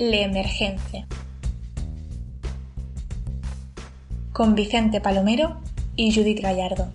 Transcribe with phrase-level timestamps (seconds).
[0.00, 1.08] Le Emergencia.
[4.32, 5.60] Con Vicente Palomero
[5.96, 6.92] y Judith Gallardo.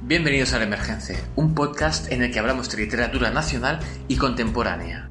[0.00, 5.05] Bienvenidos a La Emergencia, un podcast en el que hablamos de literatura nacional y contemporánea.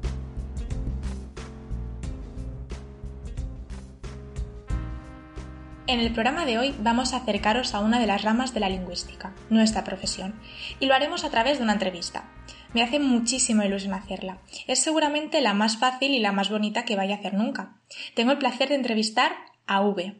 [5.88, 8.68] En el programa de hoy vamos a acercaros a una de las ramas de la
[8.68, 10.34] lingüística, nuestra profesión,
[10.80, 12.28] y lo haremos a través de una entrevista.
[12.74, 14.38] Me hace muchísima ilusión hacerla.
[14.66, 17.76] Es seguramente la más fácil y la más bonita que vaya a hacer nunca.
[18.14, 19.36] Tengo el placer de entrevistar
[19.68, 20.16] a V.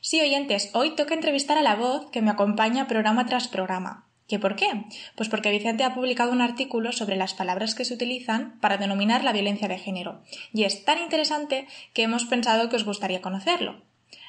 [0.00, 4.06] Sí, oyentes, hoy toca entrevistar a la voz que me acompaña programa tras programa.
[4.28, 4.84] ¿Qué por qué?
[5.16, 9.24] Pues porque Vicente ha publicado un artículo sobre las palabras que se utilizan para denominar
[9.24, 13.87] la violencia de género, y es tan interesante que hemos pensado que os gustaría conocerlo.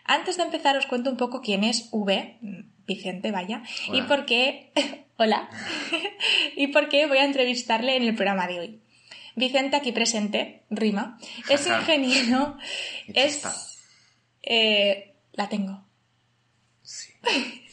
[0.10, 2.40] Antes de empezar os cuento un poco quién es V,
[2.88, 3.62] Vicente, vaya,
[3.94, 4.74] y por qué,
[5.18, 5.48] hola,
[6.56, 8.82] y por qué voy a entrevistarle en el programa de hoy.
[9.36, 12.58] Vicente aquí presente, rima, es ingeniero,
[13.14, 13.44] es...
[14.42, 15.86] Eh, la tengo.
[16.82, 17.14] Sí.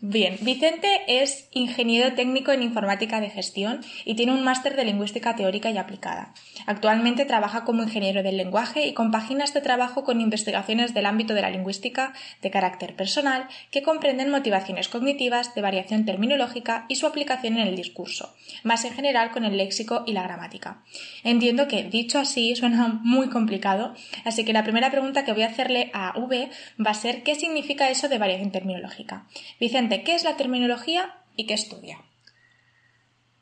[0.00, 5.34] Bien, Vicente es ingeniero técnico en informática de gestión y tiene un máster de lingüística
[5.36, 6.32] teórica y aplicada.
[6.66, 11.42] Actualmente trabaja como ingeniero del lenguaje y compagina este trabajo con investigaciones del ámbito de
[11.42, 17.58] la lingüística de carácter personal que comprenden motivaciones cognitivas de variación terminológica y su aplicación
[17.58, 20.82] en el discurso, más en general con el léxico y la gramática.
[21.22, 25.48] Entiendo que, dicho así, suena muy complicado, así que la primera pregunta que voy a
[25.48, 26.50] hacerle a V
[26.84, 29.26] va a ser ¿qué significa eso de variación terminológica?
[29.60, 31.98] Vicente, ¿qué es la terminología y qué estudia?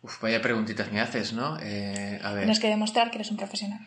[0.02, 1.58] Uf, vaya preguntitas me haces, ¿no?
[1.60, 2.42] Eh, a ver.
[2.42, 3.80] Tienes que demostrar que eres un profesional.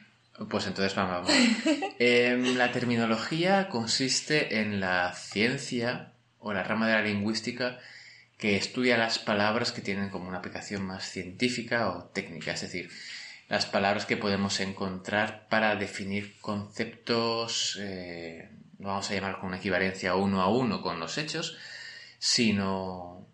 [0.50, 1.30] Pues entonces vamos.
[2.00, 7.80] eh, la terminología consiste en la ciencia o la rama de la lingüística
[8.38, 12.90] que estudia las palabras que tienen como una aplicación más científica o técnica, es decir,
[13.48, 18.50] las palabras que podemos encontrar para definir conceptos, eh,
[18.80, 21.58] vamos a llamar con una equivalencia uno a uno con los hechos,
[22.26, 23.28] sino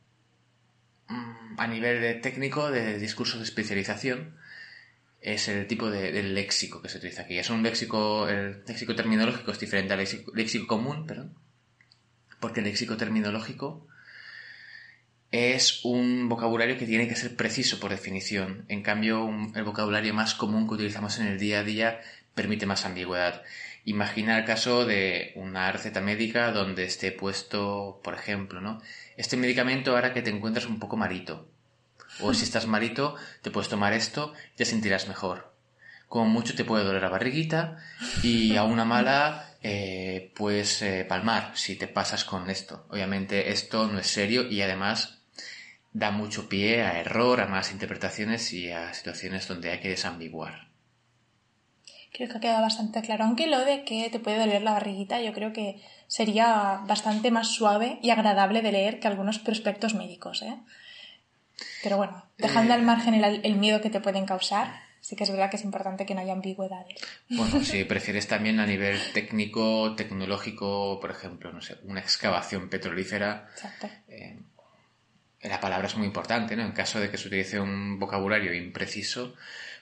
[1.07, 4.35] mm, a nivel de técnico de discurso de especialización
[5.21, 7.37] es el tipo de, léxico que se utiliza aquí.
[7.39, 11.35] Es un léxico, el léxico terminológico es diferente al léxico, común, perdón,
[12.41, 13.87] porque el léxico terminológico
[15.31, 18.65] es un vocabulario que tiene que ser preciso por definición.
[18.67, 22.01] En cambio, el vocabulario más común que utilizamos en el día a día
[22.35, 23.41] permite más ambigüedad.
[23.85, 28.81] Imagina el caso de una receta médica donde esté puesto, por ejemplo, ¿no?
[29.17, 31.49] Este medicamento hará que te encuentres un poco malito.
[32.19, 35.53] O si estás malito, te puedes tomar esto, te sentirás mejor.
[36.07, 37.77] Como mucho te puede doler la barriguita
[38.21, 42.85] y a una mala eh, puedes eh, palmar si te pasas con esto.
[42.89, 45.21] Obviamente esto no es serio y además
[45.93, 50.70] da mucho pie a error, a malas interpretaciones y a situaciones donde hay que desambiguar.
[52.11, 53.23] Creo que ha quedado bastante claro.
[53.23, 57.47] Aunque lo de que te puede doler la barriguita, yo creo que sería bastante más
[57.47, 60.41] suave y agradable de leer que algunos prospectos médicos.
[60.41, 60.57] ¿eh?
[61.83, 62.75] Pero bueno, dejando eh...
[62.75, 65.63] al margen el, el, miedo que te pueden causar, sí que es verdad que es
[65.63, 66.95] importante que no haya ambigüedades.
[67.29, 73.47] Bueno, si prefieres también a nivel técnico, tecnológico, por ejemplo, no sé, una excavación petrolífera.
[73.53, 73.89] Exacto.
[74.09, 74.37] Eh,
[75.43, 76.63] la palabra es muy importante, ¿no?
[76.63, 79.33] En caso de que se utilice un vocabulario impreciso,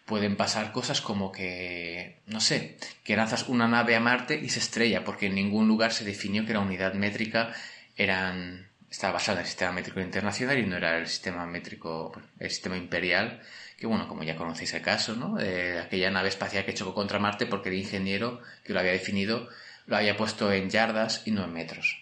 [0.09, 4.58] pueden pasar cosas como que, no sé, que lanzas una nave a Marte y se
[4.58, 7.53] estrella, porque en ningún lugar se definió que la unidad métrica
[7.96, 12.50] eran, estaba basada en el sistema métrico internacional y no era el sistema métrico, el
[12.50, 13.39] sistema imperial,
[13.78, 15.36] que bueno, como ya conocéis el caso, ¿no?
[15.36, 19.48] De aquella nave espacial que chocó contra Marte porque el ingeniero que lo había definido
[19.86, 22.01] lo había puesto en yardas y no en metros.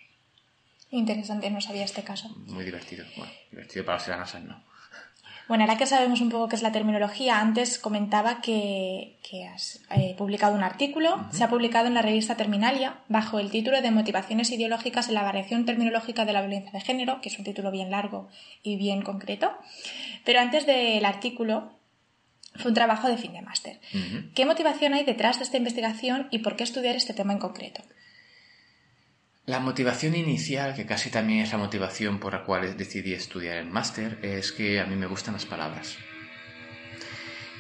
[0.92, 2.30] Interesante, no sabía este caso.
[2.30, 3.06] Muy divertido.
[3.18, 4.64] Bueno, divertido para los NASA, no.
[5.48, 9.82] Bueno, ahora que sabemos un poco qué es la terminología, antes comentaba que, que has
[9.96, 11.32] eh, publicado un artículo, uh -huh.
[11.32, 15.24] se ha publicado en la revista Terminalia, bajo el título de Motivaciones ideológicas en la
[15.24, 18.28] variación terminológica de la violencia de género, que es un título bien largo
[18.62, 19.52] y bien concreto.
[20.26, 21.72] Pero antes del artículo,
[22.56, 23.80] fue un trabajo de fin de máster.
[23.94, 24.34] Uh -huh.
[24.34, 27.82] ¿Qué motivación hay detrás de esta investigación y por qué estudiar este tema en concreto?
[29.48, 33.70] La motivación inicial, que casi también es la motivación por la cual decidí estudiar el
[33.70, 35.98] máster, es que a mí me gustan las palabras.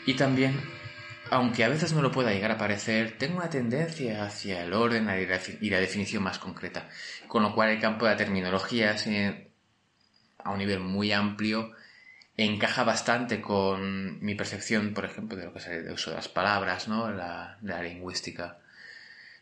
[0.06, 0.60] Y también,
[1.32, 5.08] aunque a veces no lo pueda llegar a parecer, tengo una tendencia hacia el orden
[5.62, 6.90] y la definición más concreta,
[7.30, 8.94] con lo cual el campo de la terminología,
[10.44, 11.72] a un nivel muy amplio,
[12.36, 16.28] encaja bastante con mi percepción, por ejemplo, de lo que es el uso de las
[16.28, 17.10] palabras, ¿no?
[17.10, 18.58] la, la lingüística.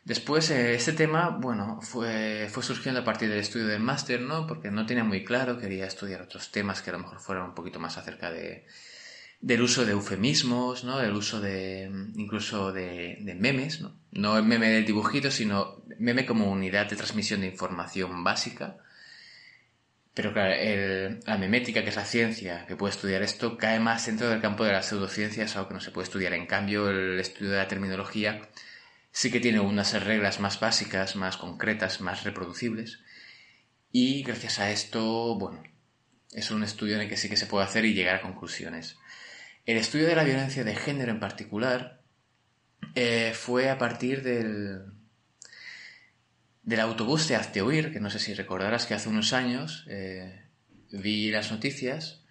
[0.06, 4.46] Después, eh, este tema, bueno, fue, fue surgiendo a partir del estudio del máster, ¿no?
[4.46, 7.54] Porque no tenía muy claro, quería estudiar otros temas que a lo mejor fueran un
[7.56, 8.66] poquito más acerca de,
[9.40, 10.98] del uso de eufemismos, ¿no?
[10.98, 13.96] Del uso de, incluso de, de memes, ¿no?
[14.12, 18.76] No el meme del dibujito, sino meme como unidad de transmisión de información básica.
[20.14, 24.06] Pero claro, el, la memética, que es la ciencia que puede estudiar esto, cae más
[24.06, 26.32] dentro del campo de las pseudociencias, algo que no se puede estudiar.
[26.32, 28.48] En cambio, el estudio de la terminología
[29.16, 33.00] sí que tiene unas reglas más básicas, más concretas, más reproducibles.
[33.90, 35.62] Y gracias a esto, bueno,
[36.32, 38.98] es un estudio en el que sí que se puede hacer y llegar a conclusiones.
[39.64, 42.02] El estudio de la violencia de género en particular
[42.94, 44.82] eh, fue a partir del,
[46.62, 47.60] del autobús de Hazte
[47.90, 50.42] que no sé si recordarás que hace unos años eh,
[50.90, 52.22] vi las noticias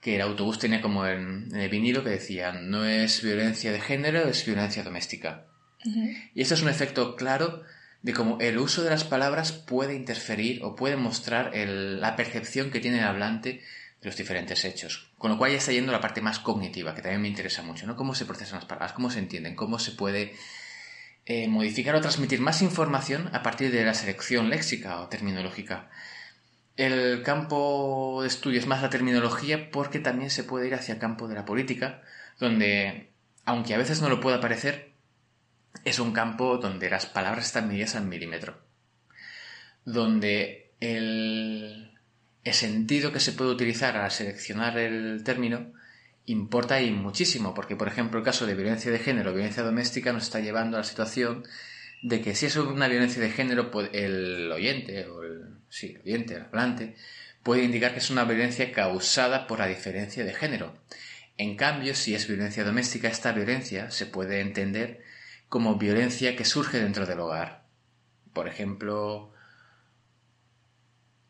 [0.00, 4.26] que el autobús tenía como en, el vinilo que decía no es violencia de género,
[4.26, 5.50] es violencia doméstica.
[5.84, 7.62] Y esto es un efecto claro
[8.02, 12.80] de cómo el uso de las palabras puede interferir o puede mostrar la percepción que
[12.80, 13.62] tiene el hablante
[14.00, 15.10] de los diferentes hechos.
[15.18, 17.86] Con lo cual ya está yendo la parte más cognitiva, que también me interesa mucho,
[17.86, 17.96] ¿no?
[17.96, 20.34] Cómo se procesan las palabras, cómo se entienden, cómo se puede
[21.26, 25.88] eh, modificar o transmitir más información a partir de la selección léxica o terminológica.
[26.76, 31.00] El campo de estudio es más la terminología porque también se puede ir hacia el
[31.00, 32.02] campo de la política,
[32.38, 33.08] donde,
[33.46, 34.93] aunque a veces no lo pueda parecer,
[35.84, 38.58] es un campo donde las palabras están medidas al milímetro,
[39.84, 41.90] donde el,
[42.52, 45.72] sentido que se puede utilizar al seleccionar el término
[46.26, 50.24] importa y muchísimo, porque por ejemplo el caso de violencia de género violencia doméstica nos
[50.24, 51.44] está llevando a la situación
[52.02, 56.34] de que si es una violencia de género, el oyente, o el, sí, el oyente,
[56.34, 56.96] el hablante,
[57.42, 60.74] puede indicar que es una violencia causada por la diferencia de género.
[61.36, 65.02] En cambio, si es violencia doméstica, esta violencia se puede entender
[65.54, 67.62] como violencia que surge dentro del hogar.
[68.32, 69.30] Por ejemplo,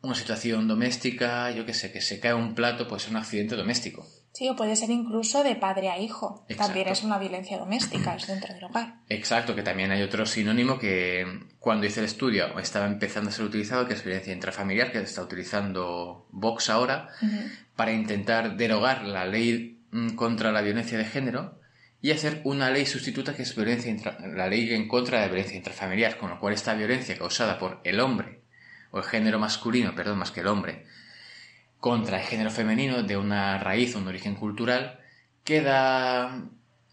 [0.01, 3.55] una situación doméstica, yo qué sé, que se cae un plato, pues es un accidente
[3.55, 4.07] doméstico.
[4.33, 6.47] Sí, o puede ser incluso de padre a hijo.
[6.57, 8.95] También es una violencia doméstica, es dentro del hogar.
[9.11, 11.27] Exacto, que también hay otro sinónimo que
[11.59, 15.21] cuando hice el estudio estaba empezando a ser utilizado, que es violencia intrafamiliar, que está
[15.21, 17.11] utilizando Vox ahora,
[17.77, 21.63] para intentar derogar la ley mm, contra la violencia de género
[22.05, 23.97] y hacer una ley sustituta que es violencia
[24.35, 27.81] la ley en contra de la violencia intrafamiliar, con lo cual esta violencia causada por
[27.83, 28.43] el hombre,
[28.91, 30.85] o el género masculino, perdón, más que el hombre,
[31.81, 35.01] contra el género femenino de una raíz o un origen cultural,
[35.45, 36.43] queda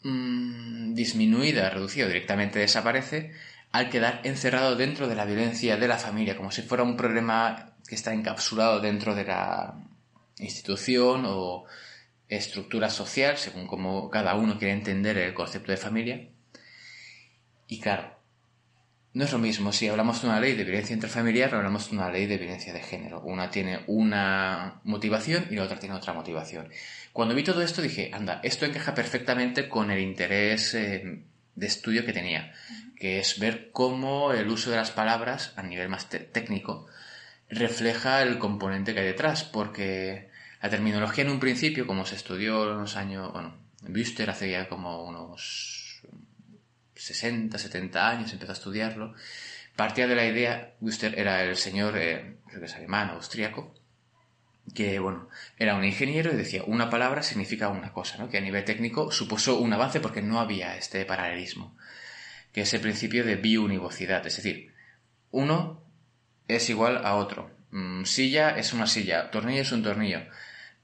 [0.03, 3.33] mm, disminuida, reducida, directamente desaparece,
[3.73, 7.73] al quedar encerrado dentro de la violencia de la familia, como si fuera un problema
[7.85, 9.75] que está encapsulado dentro de la
[10.37, 11.65] institución o
[12.37, 16.29] estructura social, según como cada uno quiere entender el concepto de familia.
[17.67, 18.17] Y claro,
[19.13, 21.97] no es lo mismo si hablamos de una ley de violencia intrafamiliar o hablamos de
[21.97, 23.19] una ley de violencia de género.
[23.21, 26.69] Una tiene una motivación y la otra tiene otra motivación.
[27.11, 31.23] Cuando vi todo esto dije, anda, esto encaja perfectamente con el interés eh,
[31.55, 32.53] de estudio que tenía,
[32.97, 36.87] que es ver cómo el uso de las palabras a nivel más técnico
[37.49, 40.30] refleja el componente que hay detrás, porque
[40.61, 44.69] la terminología en un principio, como se estudió en los años, bueno, Büster hace ya
[44.69, 46.01] como unos
[46.95, 49.15] 60, 70 años, empezó a estudiarlo,
[49.75, 53.73] partía de la idea, Büster era el señor, eh, creo que es alemán, austríaco,
[54.75, 55.27] que bueno,
[55.57, 58.29] era un ingeniero y decía una palabra significa una cosa, ¿no?
[58.29, 61.75] que a nivel técnico supuso un avance porque no había este paralelismo,
[62.53, 64.73] que es el principio de biunivocidad, es decir,
[65.31, 65.83] uno
[66.47, 70.21] es igual a otro, mm, silla es una silla, tornillo es un tornillo,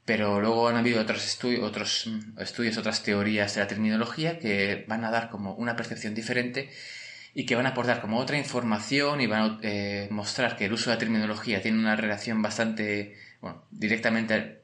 [0.07, 5.03] pero luego han habido otros, otros mm, estudios, otras teorías de la terminología que van
[5.03, 6.69] a dar como una percepción diferente
[7.33, 10.73] y que van a aportar como otra información y van a eh, mostrar que el
[10.73, 14.61] uso de la terminología tiene una relación bastante, bueno, directamente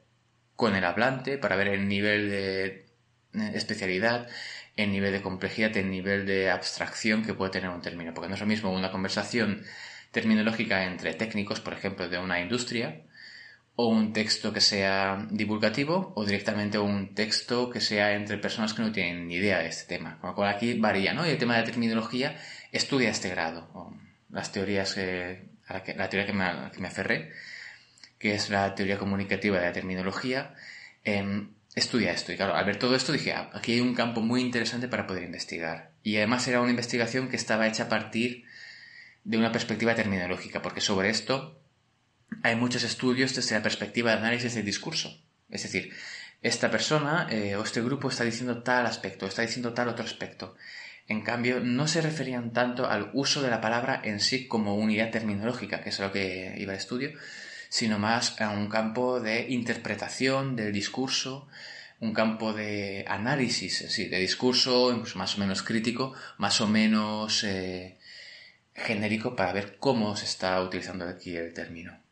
[0.55, 2.65] con el hablante para ver el nivel de
[3.33, 4.29] eh, especialidad,
[4.77, 8.13] el nivel de complejidad, el nivel de abstracción que puede tener un término.
[8.13, 9.63] Porque no es lo mismo una conversación
[10.12, 13.01] terminológica entre técnicos, por ejemplo, de una industria,
[13.75, 18.84] o un texto que sea divulgativo o directamente un texto que sea entre personas que
[18.84, 20.20] no tienen ni idea de este tema.
[20.20, 21.25] Con lo cual aquí varía, ¿no?
[21.25, 22.38] Y el tema de terminología
[22.72, 23.94] estudia este grado.
[24.30, 25.46] las teorías que,
[25.96, 27.32] la teoría que me, que me aferré,
[28.18, 30.56] que es la teoría comunicativa de la terminología,
[31.03, 32.32] em, estudia esto.
[32.32, 35.08] Y claro, al ver todo esto dije, ah, aquí hay un campo muy interesante para
[35.08, 35.92] poder investigar.
[36.03, 38.46] Y además era una investigación que estaba hecha a partir
[39.24, 41.62] de una perspectiva terminológica, porque sobre esto
[42.41, 45.21] hay muchos estudios desde la perspectiva de análisis del discurso.
[45.49, 45.93] Es decir,
[46.41, 50.55] esta persona eh, o este grupo está diciendo tal aspecto, está diciendo tal otro aspecto.
[51.07, 55.11] En cambio, no se referían tanto al uso de la palabra en sí como unidad
[55.11, 57.11] terminológica, que es lo que iba al estudio,
[57.69, 61.47] sino más a un campo de interpretación del discurso,
[61.99, 67.97] un campo de análisis, sí, de discurso, más o menos crítico, más o menos eh,
[68.75, 72.02] genérico para ver cómo se está utilizando aquí el término.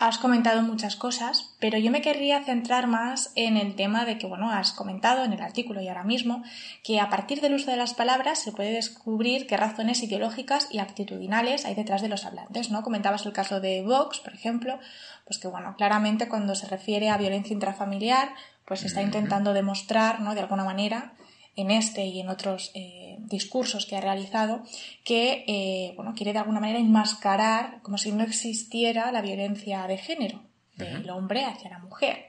[0.00, 4.28] Has comentado muchas cosas, pero yo me querría centrar más en el tema de que,
[4.28, 6.44] bueno, has comentado en el artículo y ahora mismo
[6.84, 10.78] que a partir del uso de las palabras se puede descubrir qué razones ideológicas y
[10.78, 12.84] actitudinales hay detrás de los hablantes, ¿no?
[12.84, 14.78] Comentabas el caso de Vox, por ejemplo,
[15.24, 18.28] pues que, bueno, claramente cuando se refiere a violencia intrafamiliar,
[18.66, 20.36] pues se está intentando demostrar, ¿no?
[20.36, 21.14] De alguna manera,
[21.58, 24.62] en este y en otros eh, discursos que ha realizado,
[25.04, 29.98] que eh, bueno, quiere de alguna manera enmascarar como si no existiera la violencia de
[29.98, 30.40] género
[30.76, 32.27] del hombre hacia la mujer.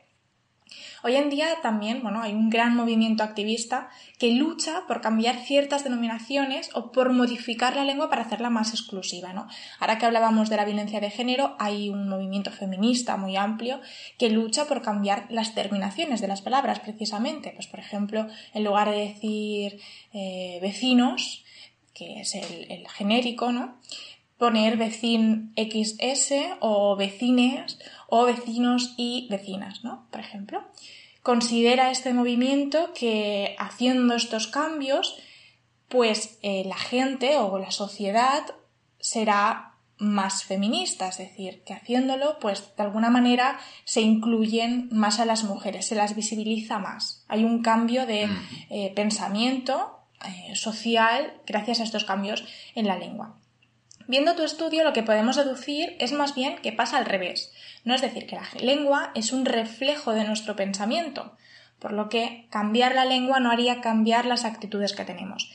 [1.04, 5.84] Hoy en día también bueno, hay un gran movimiento activista que lucha por cambiar ciertas
[5.84, 9.34] denominaciones o por modificar la lengua para hacerla más exclusiva.
[9.34, 9.48] ¿no?
[9.80, 13.80] Ahora que hablábamos de la violencia de género, hay un movimiento feminista muy amplio
[14.18, 17.52] que lucha por cambiar las terminaciones de las palabras precisamente.
[17.56, 19.80] Pues, por ejemplo, en lugar de decir
[20.14, 21.44] eh, vecinos,
[21.94, 23.78] que es el, el genérico, ¿no?
[24.40, 27.78] Poner vecin XS o vecines
[28.08, 30.08] o vecinos y vecinas, ¿no?
[30.10, 30.64] Por ejemplo.
[31.22, 35.18] Considera este movimiento que haciendo estos cambios,
[35.90, 38.46] pues eh, la gente o la sociedad
[39.00, 45.26] será más feminista, es decir, que haciéndolo, pues de alguna manera se incluyen más a
[45.26, 47.26] las mujeres, se las visibiliza más.
[47.28, 48.30] Hay un cambio de
[48.70, 53.39] eh, pensamiento eh, social gracias a estos cambios en la lengua.
[54.10, 57.54] Viendo tu estudio, lo que podemos deducir es más bien que pasa al revés.
[57.84, 61.38] No es decir, que la lengua es un reflejo de nuestro pensamiento,
[61.78, 65.52] por lo que cambiar la lengua no haría cambiar las actitudes que tenemos.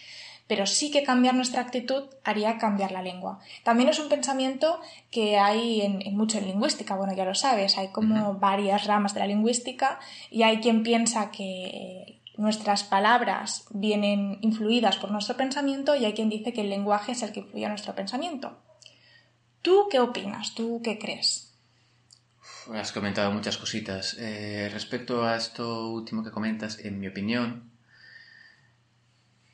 [0.47, 3.41] Pero sí que cambiar nuestra actitud haría cambiar la lengua.
[3.65, 4.81] También es un pensamiento
[5.11, 9.21] que hay en, mucho en lingüística, bueno, ya lo sabes, hay como varias ramas de
[9.21, 9.99] la lingüística
[10.31, 16.31] y hay quien piensa que nuestras palabras vienen influidas por nuestro pensamiento y hay quien
[16.31, 18.59] dice que el lenguaje es el que influye a nuestro pensamiento.
[19.63, 20.55] ¿Tú qué opinas?
[20.55, 21.53] ¿Tú qué crees?
[22.73, 24.17] Has comentado muchas cositas.
[24.19, 27.71] Eh, respecto a esto último que comentas, en mi opinión,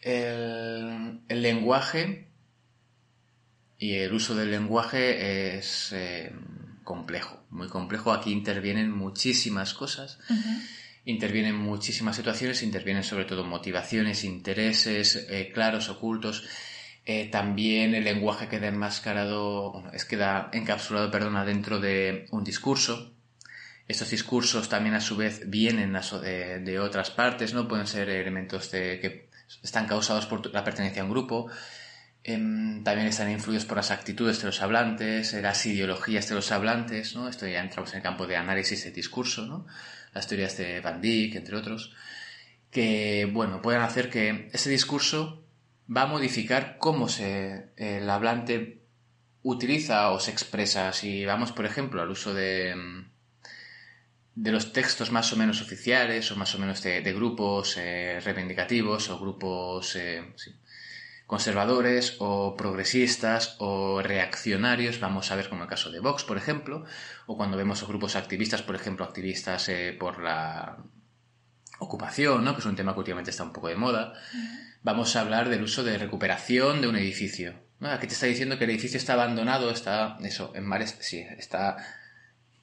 [0.00, 2.28] el, lenguaje
[3.78, 6.32] y el uso del lenguaje es eh,
[6.84, 8.12] complejo, muy complejo.
[8.12, 10.18] Aquí intervienen muchísimas cosas
[11.10, 16.44] intervienen muchísimas situaciones, intervienen sobre todo motivaciones, intereses eh, claros, ocultos.
[17.04, 23.12] Eh, también el lenguaje queda enmascarado, es queda encapsulado, perdona, dentro de un discurso.
[23.88, 27.66] Estos discursos también a su vez vienen de, otras partes, ¿no?
[27.66, 29.28] Pueden ser elementos de, que
[29.62, 31.48] están causados por la pertenencia a un grupo,
[32.22, 37.16] em, también están influidos por las actitudes de los hablantes, las ideologías de los hablantes,
[37.16, 37.28] ¿no?
[37.28, 39.66] Esto ya entramos en el campo de análisis de discurso, ¿no?
[40.12, 41.94] Las teorías de Van Dyck, entre otros,
[42.70, 45.42] que, bueno, pueden hacer que ese discurso
[45.94, 48.80] va a modificar cómo se, el hablante
[49.42, 50.92] utiliza o se expresa.
[50.92, 52.74] Si vamos, por ejemplo, al uso de,
[54.34, 59.10] de los textos más o menos oficiales o más o menos de, grupos eh, reivindicativos
[59.10, 60.22] o grupos eh,
[61.30, 66.84] conservadores o progresistas o reaccionarios, vamos a ver como el caso de Vox, por ejemplo,
[67.26, 70.78] o cuando vemos grupos activistas, por ejemplo, activistas eh, por la
[71.78, 72.54] ocupación, ¿no?
[72.54, 74.12] que es un tema que últimamente está un poco de moda,
[74.82, 77.54] vamos a hablar del uso de recuperación de un edificio.
[77.78, 77.92] ¿no?
[77.92, 81.76] Aquí te está diciendo que el edificio está abandonado, está, eso, en mares, sí, está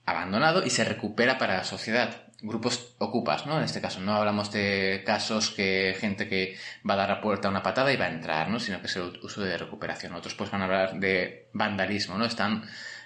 [0.04, 3.58] abandonado y se recupera para la sociedad grupos ocupas, ¿no?
[3.58, 7.50] En este caso, no hablamos de casos que gente que va a dar a puerta
[7.50, 8.60] una patada y va a entrar, ¿no?
[8.60, 10.14] Sino que es el uso de recuperación.
[10.14, 12.26] Otros pues van a hablar de vandalismo, ¿no?
[12.26, 12.64] Están,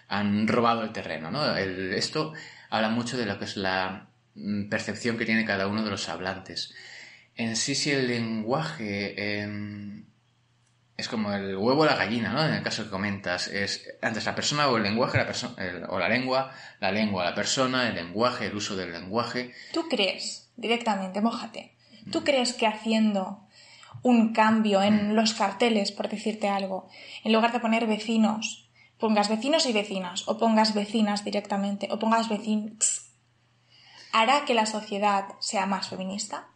[0.07, 1.55] han robado el terreno, ¿no?
[1.55, 2.33] esto
[2.69, 6.09] habla mucho de lo que es la mm, percepción que tiene cada uno de los
[6.09, 6.73] hablantes.
[7.35, 10.05] En sí, si el lenguaje em,
[11.01, 12.46] es como el huevo o la gallina, ¿no?
[12.46, 15.55] En el caso que comentas, es antes la persona o el lenguaje, la persona
[15.89, 19.53] o la lengua, la lengua, la persona, el lenguaje, el uso del lenguaje.
[19.74, 21.75] ¿Tú crees, directamente, mójate,
[22.12, 23.48] ¿tú crees que haciendo
[24.03, 25.13] un cambio en mm.
[25.13, 26.88] los carteles, por decirte algo,
[27.24, 32.29] en lugar de poner vecinos, pongas vecinos y vecinas, o pongas vecinas directamente, o pongas
[32.29, 33.08] vecinos,
[34.12, 36.50] hará que la sociedad sea más feminista?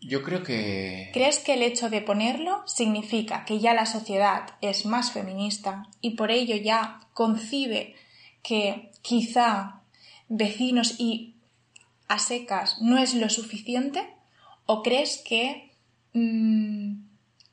[0.00, 1.10] Yo creo que...
[1.12, 6.10] ¿Crees que el hecho de ponerlo significa que ya la sociedad es más feminista y
[6.10, 7.94] por ello ya concibe
[8.42, 9.80] que quizá
[10.28, 11.34] vecinos y
[12.08, 14.06] a secas no es lo suficiente?
[14.66, 15.72] ¿O crees que
[16.12, 17.06] mm,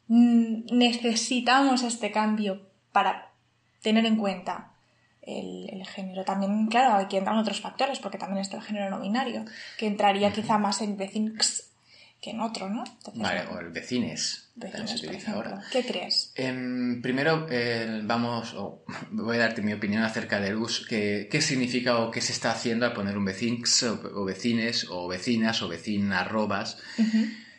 [0.07, 3.31] necesitamos este cambio para
[3.81, 4.73] tener en cuenta
[5.21, 6.23] el, género.
[6.23, 9.45] También, claro, aquí entran otros factores, porque también está el género no binario,
[9.77, 11.72] que entraría quizá más en vecins
[12.23, 12.85] que en otro, ¿no?
[13.15, 14.49] vale, o el vecines.
[15.27, 15.61] ahora.
[15.71, 16.31] ¿Qué crees?
[16.35, 17.45] Em, primero,
[18.03, 18.55] vamos,
[19.11, 22.51] voy a darte mi opinión acerca del uso, qué, qué significa o qué se está
[22.51, 26.77] haciendo al poner un vecins o, vecines o vecinas o vecinarrobas.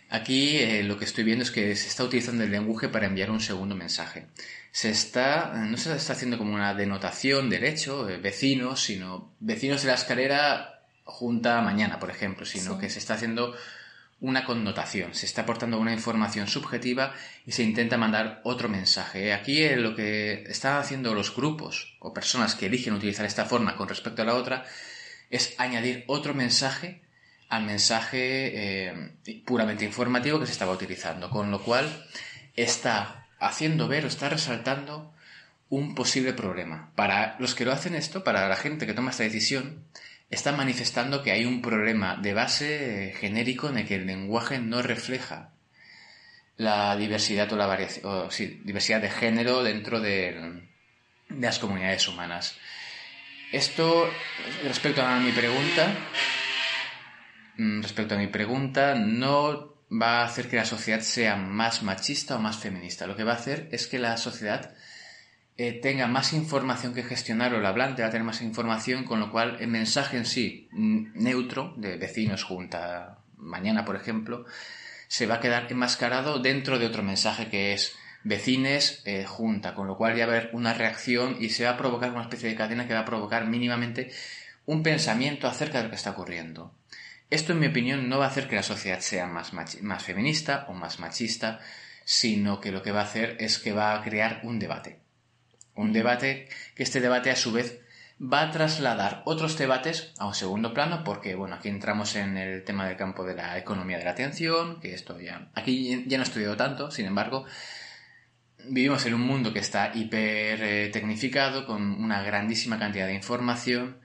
[0.09, 3.31] Aquí eh, lo que estoy viendo es que se está utilizando el lenguaje para enviar
[3.31, 4.29] un segundo mensaje
[4.71, 9.89] se está, no se está haciendo como una denotación del hecho, vecinos, sino vecinos de
[9.89, 13.55] la escalera junta mañana, por ejemplo, sino que se está haciendo
[14.21, 17.13] una connotación, se está aportando una información subjetiva
[17.47, 19.33] y se intenta mandar otro mensaje.
[19.33, 23.77] Aquí eh, lo que están haciendo los grupos o personas que eligen utilizar esta forma
[23.77, 24.65] con respecto a la otra
[25.31, 27.03] es añadir otro mensaje
[27.49, 32.07] al mensaje eh, puramente informativo que se estaba utilizando, con lo cual
[32.57, 35.13] está haciendo ver o está resaltando
[35.69, 36.91] un posible problema.
[36.95, 39.85] Para los que lo hacen esto, para la gente que toma esta decisión,
[40.35, 44.83] están manifestando que hay un problema de base genérico en el que el lenguaje no
[44.83, 45.53] refleja
[46.57, 48.29] la diversidad o la variación,
[48.65, 50.63] diversidad de género dentro de,
[51.29, 52.57] de las comunidades humanas.
[53.53, 54.11] Esto,
[54.65, 55.95] respecto a mi pregunta,
[57.57, 62.37] mm, respecto a mi pregunta, no va a hacer que la sociedad sea más machista
[62.37, 63.07] o más feminista.
[63.07, 64.75] Lo que va a hacer es que la sociedad
[65.57, 69.21] eh, tenga más información que gestionar o el hablante va a tener más información, con
[69.21, 74.47] lo cual el mensaje en sí, neutro, de vecinos junta mañana, por ejemplo,
[75.07, 79.87] se va a quedar enmascarado dentro de otro mensaje que es vecines eh, junta, con
[79.87, 82.49] lo cual ya va a haber una reacción y se va a provocar una especie
[82.49, 84.11] de cadena que va a provocar mínimamente
[84.67, 86.75] un pensamiento acerca de lo que está ocurriendo.
[87.31, 90.67] Esto, en mi opinión, no va a hacer que la sociedad sea más, más feminista
[90.69, 91.61] o más machista,
[92.05, 95.04] sino que lo que va a hacer es que va a crear un debate.
[95.75, 97.81] Un debate que este debate, a su vez,
[98.21, 102.65] va a trasladar otros debates a un segundo plano, porque, bueno, aquí entramos en el
[102.65, 105.51] tema del campo de la economía de la atención, que esto ya.
[105.55, 107.45] Aquí ya no he estudiado tanto, sin embargo,
[108.69, 113.99] vivimos en un mundo que está hiper eh, tecnificado, con una grandísima cantidad de información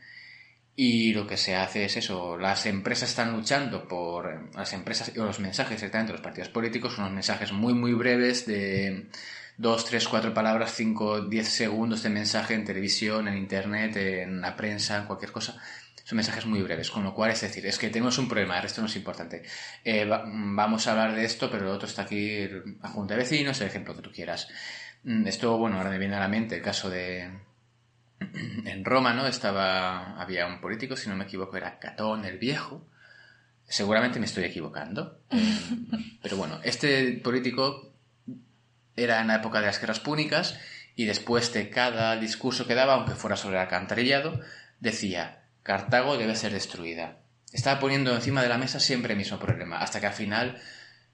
[0.76, 5.26] y lo que se hace es eso, las empresas están luchando por las empresas o
[5.26, 9.10] los mensajes directamente de los partidos políticos, unos mensajes muy muy breves de
[9.60, 14.56] dos, tres, cuatro palabras, cinco, diez segundos de mensaje en televisión, en internet, en la
[14.56, 15.58] prensa, en cualquier cosa.
[16.06, 18.64] Son mensajes muy breves, con lo cual es decir, es que tenemos un problema, el
[18.64, 19.44] resto no es importante.
[19.84, 22.48] Eh, vamos a hablar de esto, pero lo otro está aquí,
[22.82, 24.48] la junta de vecinos, el ejemplo que tú quieras.
[25.04, 27.30] Mm, esto, bueno, ahora me viene a la mente el caso de,
[28.20, 29.28] en Roma, ¿no?
[29.28, 32.88] Estaba, había un político, si no me equivoco, era Catón el Viejo.
[33.66, 35.20] Seguramente me estoy equivocando.
[35.30, 35.60] Eh,
[36.22, 37.89] pero bueno, este político
[39.04, 40.60] era en la época de las guerras púnicas
[40.96, 44.42] y después de cada discurso que daba, aunque fuera sobre el alcantarillado,
[44.80, 47.20] decía, Cartago debe ser destruida.
[47.52, 50.62] Estaba poniendo encima de la mesa siempre el mismo problema, hasta que al final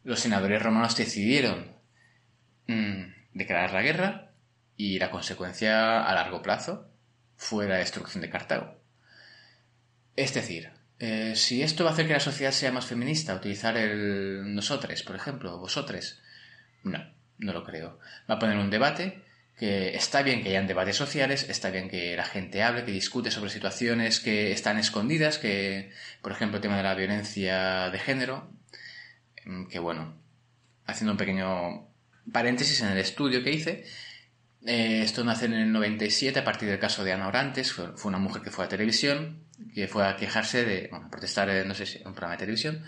[0.03, 1.75] los senadores romanos decidieron
[2.67, 4.31] mm, declarar la guerra
[4.75, 6.89] y la consecuencia a largo plazo
[7.37, 8.79] fue la destrucción de Cartago.
[10.15, 13.77] Es decir, eh, si esto va a hacer que la sociedad sea más feminista, utilizar
[13.77, 16.21] el nosotros, por ejemplo, vosotros,
[16.83, 17.99] no, no lo creo.
[18.29, 19.21] Va a poner un debate
[19.57, 23.31] que está bien que hayan debates sociales, está bien que la gente hable, que discute
[23.31, 28.49] sobre situaciones que están escondidas, que, por ejemplo, el tema de la violencia de género,
[29.45, 30.15] mm, que bueno,
[30.85, 31.87] haciendo un pequeño
[32.31, 33.85] paréntesis en el estudio que hice,
[34.65, 38.17] eh, esto nace en el 97 a partir del caso de Ana Orantes, fue, una
[38.17, 41.75] mujer que fue a televisión, que fue a quejarse de, bueno, a protestar, en, no
[41.75, 42.83] sé si, en un programa de televisión,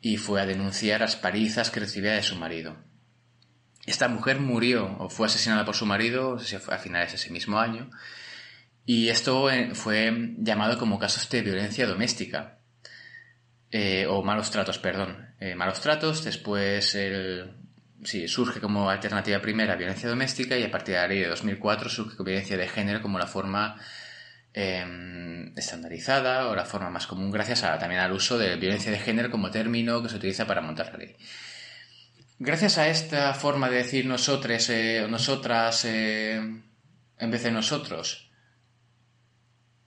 [0.00, 2.76] y fue a denunciar las palizas que recibía de su marido.
[3.86, 6.36] Esta mujer murió o fue asesinada por su marido,
[6.68, 7.90] a finales de ese mismo año,
[8.84, 12.58] y esto eh, fue llamado como casos de violencia doméstica.
[13.70, 15.34] Eh, o malos tratos, perdón.
[15.56, 17.54] malos tratos, después el,
[18.04, 21.88] sí, surge como alternativa primera violencia doméstica y a partir de la ley de 2004
[21.88, 23.76] surge violencia de género como la forma
[24.52, 29.30] em, estandarizada o la forma más común gracias también al uso de violencia de género
[29.30, 31.16] como término que se utiliza para montar la ley.
[32.44, 38.32] Gracias a esta forma de decir nosotros, eh, nosotras, eh, en vez de nosotros,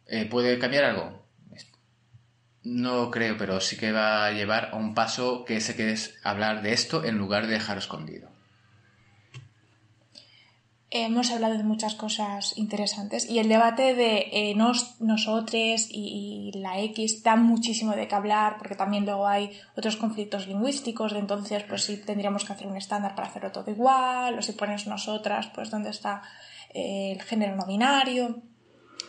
[0.06, 1.28] eh, ¿puede cambiar algo?
[2.64, 6.18] No creo, pero sí que va a llevar a un paso que sé que es
[6.24, 8.30] hablar de esto en lugar de dejarlo escondido.
[10.92, 16.80] Hemos hablado de muchas cosas interesantes y el debate de eh, nos, nosotros y, la
[16.80, 21.64] X da muchísimo de qué hablar porque también luego hay otros conflictos lingüísticos de entonces
[21.64, 25.48] pues si tendríamos que hacer un estándar para hacerlo todo igual o si pones nosotras
[25.54, 26.22] pues dónde está
[26.74, 28.44] eh, el género no binario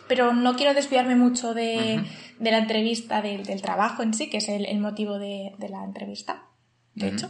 [0.07, 2.03] pero no quiero desviarme mucho de,
[2.39, 6.45] la entrevista, del trabajo en sí, que es el, motivo de, la entrevista,
[6.93, 7.29] de hecho.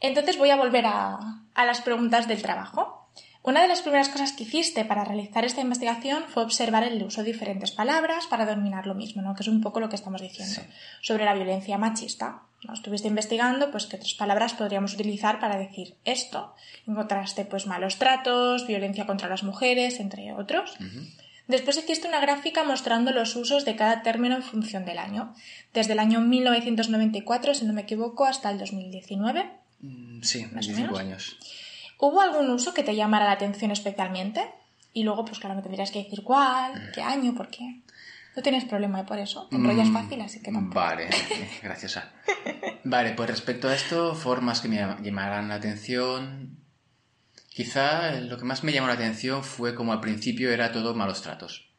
[0.00, 1.18] Entonces voy a volver a,
[1.56, 3.03] las preguntas del trabajo.
[3.44, 7.22] Una de las primeras cosas que hiciste para realizar esta investigación fue observar el uso
[7.22, 9.34] de diferentes palabras para dominar lo mismo, ¿no?
[9.34, 10.62] que es un poco lo que estamos diciendo,
[11.02, 12.40] sobre la violencia machista.
[12.62, 12.72] ¿no?
[12.72, 16.54] Estuviste investigando pues, qué otras palabras podríamos utilizar para decir esto.
[16.86, 20.74] Encontraste pues, malos tratos, violencia contra las mujeres, entre otros.
[21.46, 25.34] Después existe una gráfica mostrando los usos de cada término en función del año,
[25.74, 29.50] desde el año 1994, si no me equivoco, hasta el 2019.
[29.80, 31.36] Mm, sí, más 25 años.
[31.98, 34.48] ¿Hubo algún uso que te llamara la atención especialmente?
[34.92, 37.82] Y luego, pues claro, me tendrías que decir cuál, qué año, por qué.
[38.36, 39.46] No tienes problema por eso.
[39.48, 40.80] Te enrollas mm, fácil, así que tampoco.
[40.80, 41.08] Vale,
[41.62, 42.00] gracias.
[42.84, 46.58] Vale, pues respecto a esto, formas que me llamarán la atención.
[47.48, 51.22] Quizá lo que más me llamó la atención fue como al principio era todo malos
[51.22, 51.70] tratos.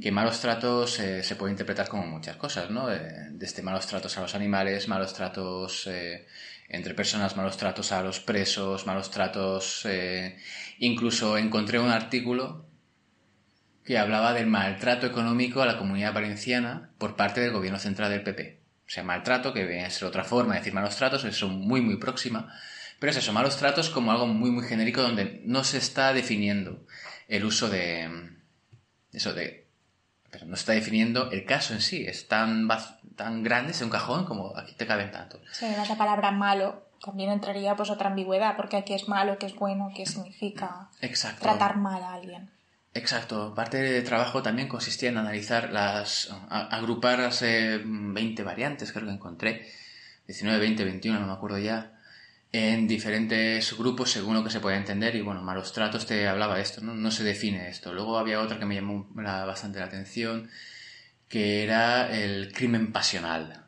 [0.00, 2.90] Que malos tratos eh, se puede interpretar como muchas cosas, ¿no?
[2.90, 6.26] Eh, desde malos tratos a los animales, malos tratos eh,
[6.68, 9.86] entre personas, malos tratos a los presos, malos tratos.
[10.78, 12.66] incluso encontré un artículo
[13.84, 18.22] que hablaba del maltrato económico a la comunidad valenciana por parte del gobierno central del
[18.22, 18.60] PP.
[18.86, 21.96] O sea, maltrato, que viene ser otra forma de decir malos tratos, es muy, muy
[21.96, 22.52] próxima
[22.98, 26.84] pero es eso, malos tratos como algo muy, muy genérico donde no se está definiendo
[27.28, 28.32] el uso de...
[29.12, 29.67] Eso de...
[30.30, 32.04] Pero no está definiendo el caso en sí.
[32.06, 32.68] Es tan,
[33.16, 35.40] tan grande, es un cajón como aquí te caben tanto.
[35.52, 39.46] Si además la palabra malo también entraría pues otra ambigüedad, porque aquí es malo, que
[39.46, 40.88] es bueno, que significa
[41.40, 42.50] tratar mal a alguien.
[42.94, 43.54] Exacto.
[43.54, 46.34] Parte del trabajo también consistía en analizar las...
[46.50, 49.68] agrupar las 20 variantes, creo que encontré.
[50.26, 51.97] 19, 20, 21, no me acuerdo ya
[52.52, 56.56] en diferentes grupos según lo que se puede entender y bueno, malos tratos te hablaba
[56.56, 56.94] de esto, ¿no?
[56.94, 57.92] no se define esto.
[57.92, 60.48] Luego había otra que me llamó bastante la atención
[61.28, 63.64] que era el crimen pasional.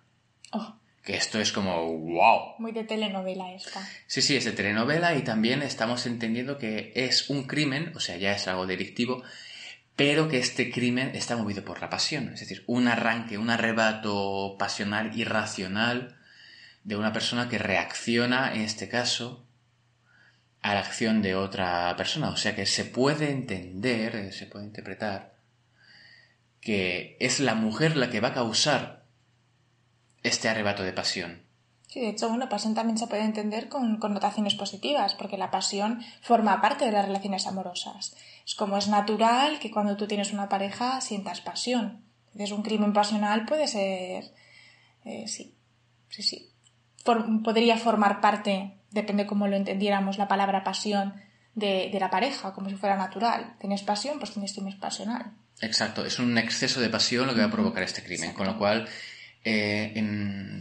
[0.53, 0.77] Oh.
[1.05, 2.55] Que esto es como wow.
[2.59, 3.87] Muy de telenovela esta.
[4.07, 8.17] Sí, sí, es de telenovela y también estamos entendiendo que es un crimen, o sea,
[8.17, 9.23] ya es algo delictivo,
[9.97, 14.57] pero que este crimen está movido por la pasión, es decir, un arranque, un arrebato
[14.59, 16.20] pasional irracional
[16.85, 19.45] de una persona que reacciona, en este caso,
[20.63, 22.31] a la acción de otra persona.
[22.31, 25.35] O sea que se puede entender, eh, se puede interpretar
[26.61, 29.05] que es la mujer la que va a causar
[30.23, 31.43] este arrebato de pasión.
[31.87, 36.05] Sí, de hecho, bueno, pasión también se puede entender con connotaciones positivas, porque la pasión
[36.21, 38.15] forma parte de las relaciones amorosas.
[38.47, 42.05] Es como es natural que cuando tú tienes una pareja sientas pasión.
[42.27, 44.31] Entonces, un crimen pasional puede ser.
[45.05, 45.55] Eh, sí,
[46.11, 46.50] sí, sí
[47.05, 51.15] podría formar parte, depende cómo lo entendiéramos, la palabra pasión
[51.55, 53.55] de, la pareja, como si fuera natural.
[53.61, 55.33] Tienes pasión, pues tienes crimen pasional.
[55.61, 58.57] Exacto, es un exceso de pasión lo que va a provocar este crimen, con lo
[58.57, 58.89] cual
[59.45, 59.93] eh,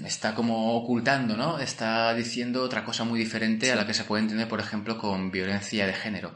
[0.06, 1.60] está como ocultando, ¿no?
[1.60, 5.32] Está diciendo otra cosa muy diferente a la que se puede entender, por ejemplo, con
[5.32, 6.36] violencia de género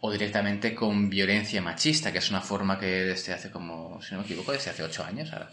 [0.00, 4.20] o directamente con violencia machista, que es una forma que desde hace como, si no
[4.20, 5.50] me equivoco, desde hace ocho años ahora,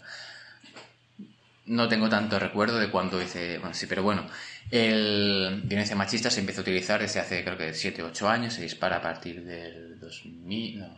[1.66, 3.58] no tengo tanto recuerdo de cuando hice.
[3.58, 4.26] Bueno, sí, pero bueno.
[4.70, 8.54] El violencia machista se empezó a utilizar desde hace creo que 7 o 8 años.
[8.54, 10.78] Se dispara a partir del 2000.
[10.78, 10.88] No,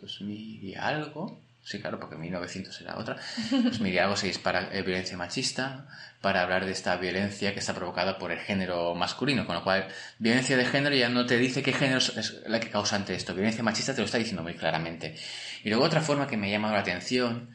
[0.00, 1.40] 2000 y algo.
[1.62, 3.16] Sí, claro, porque 1900 era otra.
[3.50, 5.86] 2000 y algo se dispara eh, violencia machista
[6.20, 9.46] para hablar de esta violencia que está provocada por el género masculino.
[9.46, 12.70] Con lo cual, violencia de género ya no te dice qué género es la que
[12.70, 13.34] causa ante esto.
[13.34, 15.16] Violencia machista te lo está diciendo muy claramente.
[15.62, 17.50] Y luego otra forma que me ha llamado la atención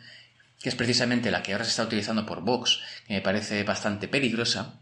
[0.60, 4.08] que es precisamente la que ahora se está utilizando por Vox, que me parece bastante
[4.08, 4.82] peligrosa,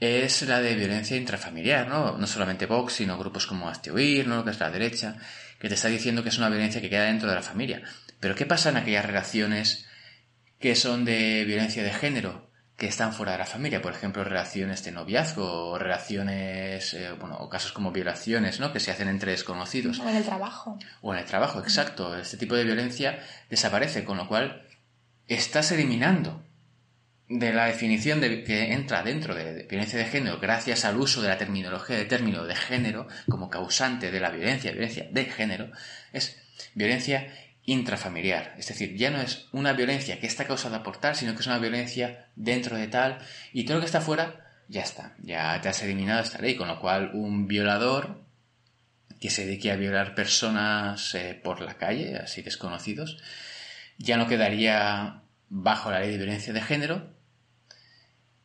[0.00, 2.16] es la de violencia intrafamiliar, ¿no?
[2.16, 3.90] No solamente Vox, sino grupos como Hazte
[4.24, 4.44] ¿no?
[4.44, 5.16] Que es la derecha,
[5.58, 7.82] que te está diciendo que es una violencia que queda dentro de la familia.
[8.20, 9.86] Pero ¿qué pasa en aquellas relaciones
[10.60, 12.47] que son de violencia de género?
[12.78, 17.36] Que están fuera de la familia, por ejemplo, relaciones de noviazgo o relaciones, eh, bueno,
[17.38, 18.72] o casos como violaciones, ¿no?
[18.72, 19.98] Que se hacen entre desconocidos.
[19.98, 20.78] O en el trabajo.
[21.02, 22.16] O en el trabajo, exacto.
[22.16, 23.18] Este tipo de violencia
[23.50, 24.64] desaparece, con lo cual
[25.26, 26.40] estás eliminando
[27.28, 31.28] de la definición de, que entra dentro de, violencia de género gracias al uso de
[31.28, 35.70] la terminología de término de género como causante de la violencia, violencia de género,
[36.12, 36.40] es
[36.74, 37.26] violencia
[37.68, 38.54] intrafamiliar.
[38.56, 41.46] Es decir, ya no es una violencia que está causada por tal, sino que es
[41.46, 43.18] una violencia dentro de tal
[43.52, 46.68] y todo lo que está fuera ya está, ya te has eliminado esta ley, con
[46.68, 48.22] lo cual un violador
[49.20, 53.18] que se dedique a violar personas eh, por la calle, así desconocidos,
[53.98, 57.10] ya no quedaría bajo la ley de violencia de género,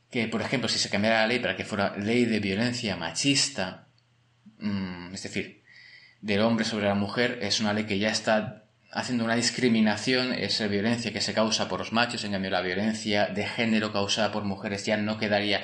[0.09, 3.87] que por ejemplo si se cambiara la ley para que fuera ley de violencia machista,
[4.59, 5.63] mm, es decir,
[6.19, 8.62] del hombre sobre la mujer, es una ley que ya está
[8.93, 13.27] haciendo una discriminación, esa violencia que se causa por los machos, en cambio la violencia
[13.27, 15.61] de género causada por mujeres ya no quedaría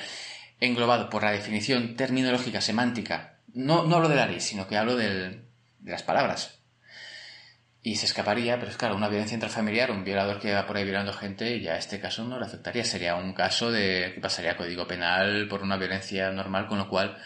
[0.59, 3.39] englobado por la definición terminológica semántica.
[3.53, 5.41] No, no hablo de la ley, sino que hablo de
[5.83, 6.59] las palabras
[7.81, 10.83] y se escaparía, pero es claro, una violencia intrafamiliar, un violador que va por ahí
[10.83, 12.83] violando gente, ya este caso no le afectaría.
[12.83, 16.89] Sería un caso de que pasaría a código penal por una violencia normal, con lo
[16.89, 17.17] cual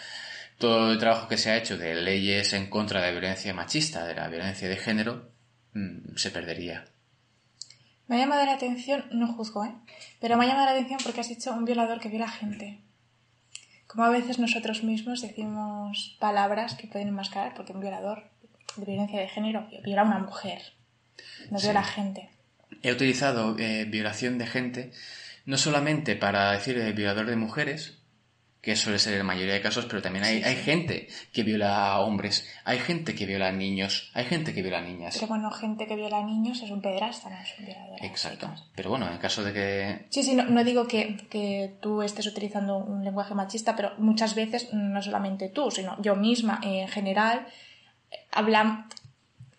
[0.59, 4.05] todo el trabajo que se ha hecho de leyes en contra de la violencia machista,
[4.05, 5.32] de la violencia de género,
[5.73, 6.85] mm, se perdería.
[8.07, 9.73] Me ha llamado la atención, no juzgo, ¿eh?
[10.19, 12.79] Pero me ha llamado la atención porque has dicho un violador que viola gente.
[13.87, 18.23] Como a veces nosotros mismos decimos palabras que pueden enmascarar, porque un violador
[18.75, 20.61] de violencia de género viola a una mujer,
[21.49, 22.29] no viola a gente.
[22.81, 24.91] He utilizado eh, violación de gente
[25.45, 27.97] no solamente para decir eh, violador de mujeres,
[28.63, 31.99] que suele ser la mayoría de casos, pero también hay, hay gente que viola a
[31.99, 35.15] hombres, hay gente que viola a niños, hay gente que viola a niñas.
[35.15, 37.97] Pero bueno, gente que viola a niños es un pederasta, no es un violador.
[38.01, 38.49] Exacto.
[38.73, 40.05] Pero bueno, en caso de que...
[40.11, 44.33] Sí, sí, no, no digo que, que, tú estés utilizando un lenguaje machista, pero muchas
[44.33, 47.45] veces, no solamente tú, sino yo misma en general,
[48.31, 48.87] hablan,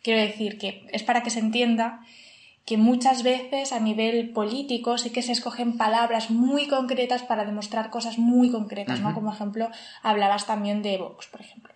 [0.01, 2.01] quiero decir que es para que se entienda
[2.65, 7.91] que muchas veces a nivel político sí que se escogen palabras muy concretas para demostrar
[7.91, 9.13] cosas muy concretas, ¿no?
[9.13, 9.69] Como ejemplo,
[10.03, 11.75] hablabas también de Vox, por ejemplo.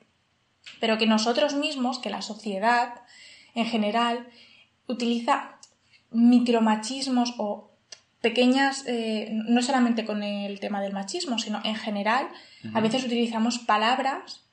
[0.81, 2.95] Pero que nosotros mismos, que la sociedad
[3.55, 4.29] en general,
[4.87, 5.59] utiliza
[6.11, 7.71] micromachismos o
[8.23, 12.29] pequeñas, eh, no solamente con el tema del machismo, sino en general,
[12.73, 14.45] a veces utilizamos palabras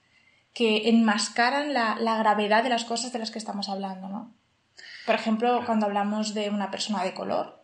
[0.53, 4.33] que enmascaran la, la, gravedad de las cosas de las que estamos hablando, ¿no?
[5.05, 7.63] Por ejemplo, cuando hablamos de una persona de color,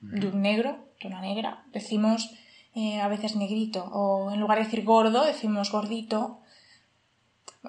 [0.00, 2.30] de un negro, de una negra, decimos
[2.74, 6.40] eh, a veces negrito, o en lugar de decir gordo, decimos gordito.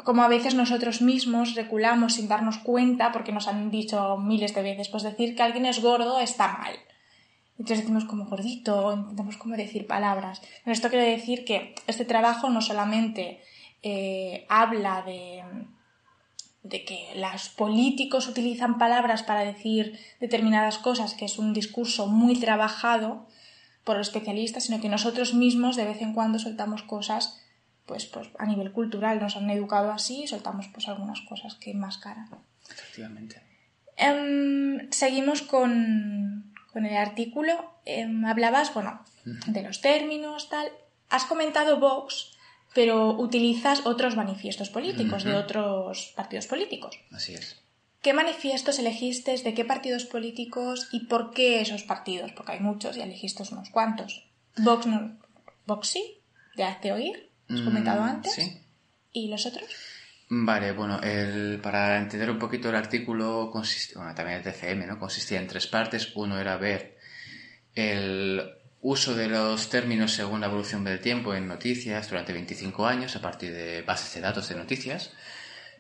[0.06, 4.62] Como a veces nosotros mismos reculamos sin darnos cuenta, porque nos han dicho miles de
[4.62, 6.76] veces, pues decir que alguien es gordo está mal.
[7.60, 10.42] Entonces decimos como gordito, intentamos como decir palabras.
[10.64, 13.42] Pero esto quiere decir que este trabajo no solamente
[13.84, 15.44] eh, habla de,
[16.63, 22.39] de que los políticos utilizan palabras para decir determinadas cosas, que es un discurso muy
[22.39, 23.28] trabajado
[23.84, 27.41] por los especialistas, sino que nosotros mismos de vez en cuando soltamos cosas
[27.86, 31.71] pues, pues a nivel cultural, nos han educado así y soltamos pues algunas cosas que
[31.71, 32.30] enmascaran.
[32.69, 33.41] Efectivamente.
[34.00, 37.74] Um, seguimos con, con, el artículo.
[37.86, 40.71] Um, hablabas, bueno, de los términos, tal.
[41.10, 42.32] Has comentado Vox,
[42.74, 45.32] pero utilizas otros manifiestos políticos uh -huh.
[45.32, 46.98] de otros partidos políticos.
[47.12, 47.62] Así es.
[48.02, 52.32] ¿Qué manifiestos elegiste, de qué partidos políticos y por qué esos partidos?
[52.32, 54.26] Porque hay muchos y elegiste unos cuantos.
[54.58, 55.20] Vox, no,
[55.68, 56.22] Vox sí,
[56.56, 58.34] de oír, has comentado antes.
[58.34, 58.58] Sí.
[59.12, 59.70] ¿Y los otros?
[60.30, 64.98] Vale, bueno, el, para entender un poquito el artículo, consiste, bueno, también el TCM, ¿no?
[64.98, 66.16] Consistía en tres partes.
[66.16, 66.98] Uno era ver
[67.76, 68.42] el
[68.82, 73.22] uso de los términos según la evolución del tiempo en noticias durante 25 años a
[73.22, 75.12] partir de bases de datos de noticias.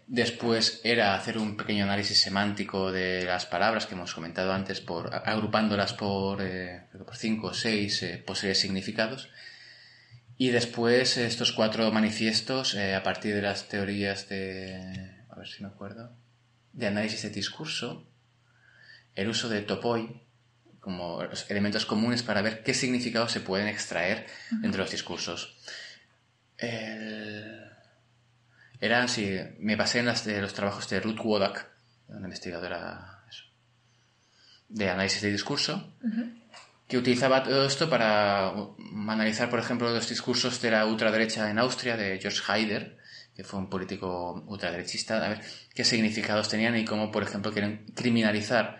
[0.07, 5.15] Después era hacer un pequeño análisis semántico de las palabras que hemos comentado antes, por,
[5.15, 9.29] agrupándolas por, eh, por cinco o seis eh, posibles significados.
[10.37, 15.15] Y después estos cuatro manifiestos eh, a partir de las teorías de...
[15.29, 16.15] a ver si me acuerdo.
[16.73, 18.07] De análisis de discurso,
[19.15, 20.23] el uso de topoi,
[20.81, 24.65] como los elementos comunes para ver qué significados se pueden extraer uh -huh.
[24.65, 25.55] entre los discursos.
[26.57, 27.69] El...
[28.81, 31.67] Eran, sí, me basé en las de los trabajos de Ruth Wodak,
[32.07, 33.19] una investigadora
[34.67, 36.41] de análisis de discurso, uh -huh.
[36.87, 38.49] que utilizaba todo esto para
[39.07, 42.97] analizar, por ejemplo, los discursos de la ultraderecha en Austria, de George Haider,
[43.35, 45.41] que fue un político ultraderechista, a ver
[45.75, 48.79] qué significados tenían y cómo, por ejemplo, quieren criminalizar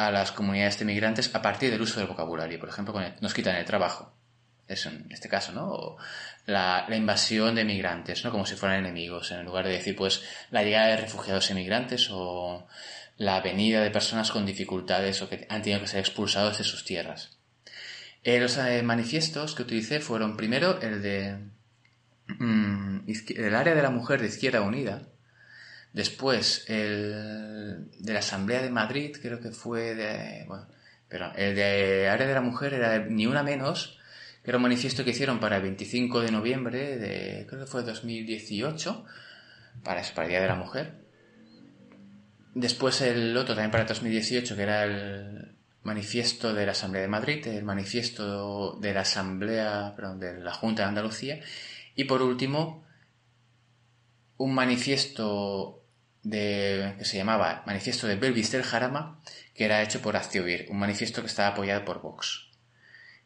[0.00, 2.58] a las comunidades de migrantes a partir del uso del vocabulario.
[2.58, 4.14] Por ejemplo, nos quitan el trabajo.
[4.66, 5.68] Eso en este caso, ¿no?
[5.68, 5.98] O
[6.46, 8.30] la, invasión de migrantes, ¿no?
[8.30, 9.30] Como si fueran enemigos.
[9.30, 12.66] En lugar de decir, pues, la llegada de refugiados emigrantes o
[13.18, 16.86] la venida de personas con dificultades o que han tenido que ser expulsados de sus
[16.86, 17.36] tierras.
[18.24, 21.40] Eh, los eh, manifiestos que utilicé fueron primero el de
[22.26, 23.00] mm,
[23.36, 25.02] el área de la mujer de Izquierda Unida,
[25.92, 30.44] después el de la Asamblea de Madrid, creo que fue de...
[30.46, 30.66] Bueno,
[31.08, 33.98] pero el de área de la mujer era ni una menos,
[34.44, 37.82] que era un manifiesto que hicieron para el 25 de noviembre de, creo que fue
[37.82, 39.04] 2018,
[39.82, 40.94] para, para el Día de la Mujer.
[42.54, 47.46] Después el otro también para 2018, que era el manifiesto de la Asamblea de Madrid,
[47.46, 51.40] el manifiesto de la Asamblea, perdón, de la Junta de Andalucía.
[51.94, 52.84] Y por último,
[54.36, 55.79] un manifiesto
[56.22, 59.20] de, que se llamaba Manifiesto de Belvis del Jarama,
[59.54, 62.48] que era hecho por Aztiovir, un manifiesto que estaba apoyado por Vox.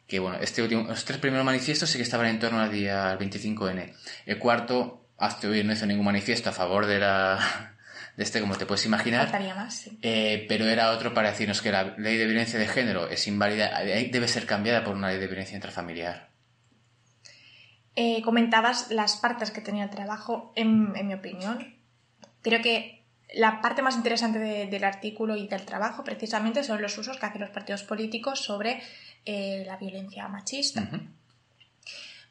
[0.06, 3.18] Que bueno, este último, los tres primeros manifiestos sí que estaban en torno al día
[3.18, 3.94] 25N.
[4.26, 7.74] El cuarto, Aztiovir no hizo ningún manifiesto a favor de la,
[8.16, 9.30] de este, como te puedes imaginar.
[10.02, 13.82] Eh, pero era otro para decirnos que la ley de violencia de género es inválida,
[13.82, 16.28] eh, debe ser cambiada por una ley de violencia intrafamiliar.
[17.96, 21.73] Eh, comentabas las partes que tenía el trabajo, en, mi opinión.
[22.44, 23.02] Creo que
[23.34, 27.40] la parte más interesante del artículo y del trabajo precisamente son los usos que hacen
[27.40, 28.80] los partidos políticos sobre
[29.26, 30.88] la violencia machista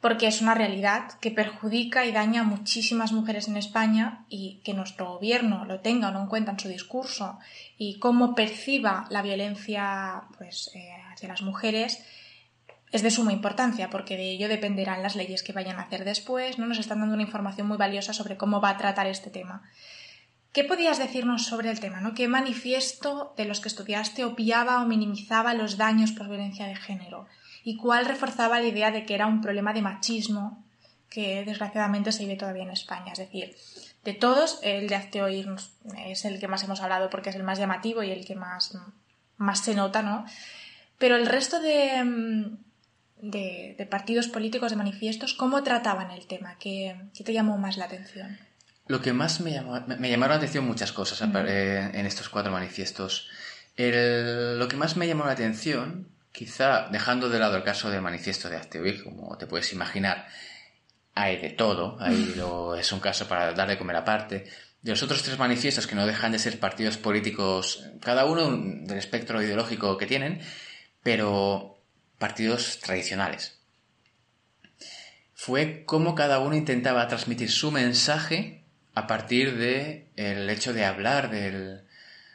[0.03, 4.73] porque es una realidad que perjudica y daña a muchísimas mujeres en España y que
[4.73, 7.39] nuestro gobierno lo tenga o no en cuenta en su discurso
[7.77, 12.03] y cómo perciba la violencia pues, eh, hacia las mujeres
[12.91, 16.59] es de suma importancia porque de ello dependerán las leyes que vayan a hacer después.
[16.59, 16.65] ¿no?
[16.65, 19.63] Nos están dando una información muy valiosa sobre cómo va a tratar este tema.
[20.53, 21.99] ¿Qué podías decirnos sobre el tema?
[21.99, 22.13] ¿no?
[22.13, 27.27] ¿Qué manifiesto de los que estudiaste opiaba o minimizaba los daños por violencia de género?
[27.63, 30.63] y cuál reforzaba la idea de que era un problema de machismo
[31.09, 33.13] que desgraciadamente se vive todavía en España.
[33.13, 33.55] Es decir,
[34.03, 35.47] de todos, el de Hazte Oír
[36.05, 38.77] es el que más hemos hablado porque es el más llamativo y el que más,
[39.37, 40.25] más se nota, ¿no?
[40.97, 42.57] Pero el resto de,
[43.17, 46.57] de, partidos políticos, de manifiestos, ¿cómo trataban el tema?
[46.59, 48.37] ¿Qué, te llamó más la atención?
[48.87, 53.29] Lo que más me llamó, me llamaron la atención muchas cosas en estos cuatro manifiestos.
[53.77, 58.49] lo que más me llamó la atención Quizá dejando de lado el caso del manifiesto
[58.49, 60.27] de Acteoir, como te puedes imaginar,
[61.13, 62.33] hay de todo, ahí
[62.79, 64.49] es un caso para dar de comer aparte.
[64.81, 68.49] De los otros tres manifiestos que no dejan de ser partidos políticos, cada uno
[68.83, 70.41] del espectro ideológico que tienen,
[71.03, 71.77] pero
[72.17, 73.59] partidos tradicionales.
[75.35, 78.62] Fue como cada uno intentaba transmitir su mensaje
[78.93, 81.83] a partir del el hecho de hablar del,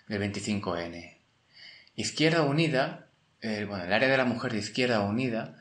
[0.09, 1.17] del 25N.
[1.97, 3.09] Izquierda Unida
[3.41, 5.57] el, bueno, el área de la mujer de Izquierda Unida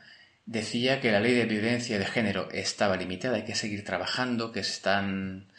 [0.46, 4.60] decía que la ley de violencia de género estaba limitada, hay que seguir trabajando, que
[4.60, 5.52] están,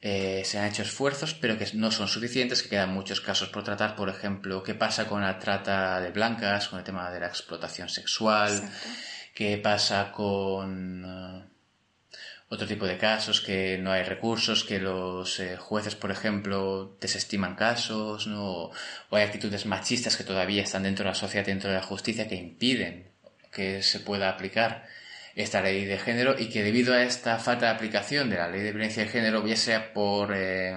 [0.00, 3.64] eh, se han hecho esfuerzos, pero que no son suficientes, que quedan muchos casos por
[3.64, 3.96] tratar.
[3.96, 7.88] Por ejemplo, qué pasa con la trata de blancas, con el tema de la explotación
[7.88, 8.70] sexual,
[9.34, 11.55] qué pasa con...
[12.48, 17.56] Otro tipo de casos, que no hay recursos, que los eh, jueces, por ejemplo, desestiman
[17.56, 18.70] casos, ¿no?
[19.10, 22.28] o hay actitudes machistas que todavía están dentro de la sociedad, dentro de la justicia,
[22.28, 23.10] que impiden
[23.50, 24.86] que se pueda aplicar
[25.34, 28.62] esta ley de género y que debido a esta falta de aplicación de la ley
[28.62, 30.76] de violencia de género, ya sea por, eh,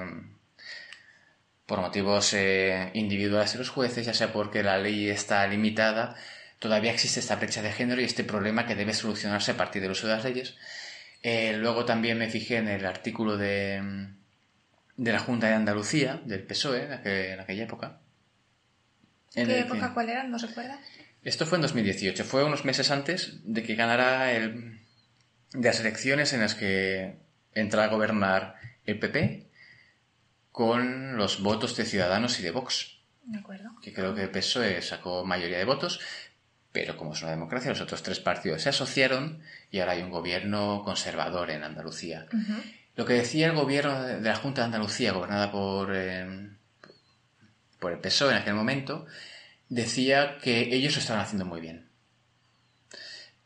[1.65, 6.15] por motivos eh, individuales de los jueces, ya sea porque la ley está limitada,
[6.58, 9.91] todavía existe esta brecha de género y este problema que debe solucionarse a partir del
[9.91, 10.55] uso de las leyes
[11.21, 14.10] eh, luego también me fijé en el artículo de,
[14.95, 17.99] de la Junta de Andalucía, del PSOE, en, aquella época.
[19.34, 20.23] ¿Qué época cuál era?
[20.23, 20.79] ¿No recuerdas?
[21.23, 24.79] Esto fue en 2018, fue unos meses antes de que ganara el,
[25.51, 27.17] de las elecciones en las que
[27.53, 28.55] entra a gobernar
[28.86, 29.49] el PP
[30.51, 32.99] con los votos de Ciudadanos y de Vox.
[33.23, 33.69] De acuerdo.
[33.82, 35.99] Que creo que el PSOE sacó mayoría de votos,
[36.71, 40.12] pero como es una democracia, los otros tres partidos se asociaron y ahora hay un
[40.12, 42.27] gobierno conservador en Andalucía.
[42.95, 46.49] Lo que decía el gobierno de la Junta de Andalucía, gobernada por, eh,
[47.79, 49.08] por el PSOE en aquel momento,
[49.69, 51.89] decía que ellos lo estaban haciendo muy bien.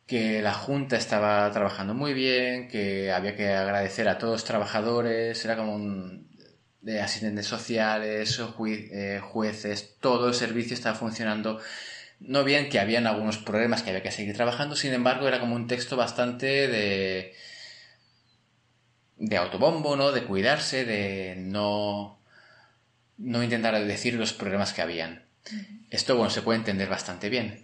[0.06, 5.44] Que la Junta estaba trabajando muy bien, que había que agradecer a todos los trabajadores,
[5.46, 6.28] era como un,
[6.82, 11.62] de asistentes sociales, eh, jueces, todo el servicio estaba funcionando
[12.26, 15.56] no bien que habían algunos problemas que había que seguir trabajando, sin embargo era como
[15.56, 17.34] un texto bastante de
[19.18, 20.12] de autobombo, ¿no?
[20.12, 22.20] De cuidarse, de no
[23.18, 25.24] no intentar decir los problemas que habían.
[25.90, 27.64] Esto, bueno, se puede entender bastante bien.